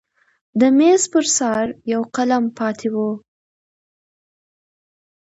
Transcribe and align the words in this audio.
د 0.59 0.61
میز 0.77 1.01
پر 1.11 1.25
سر 1.37 1.65
یو 1.91 2.01
قلم 2.15 2.43
پاتې 2.57 2.87
و. 2.93 2.95